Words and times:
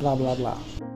bla 0.00 0.16
bla 0.16 0.34
bla. 0.34 0.89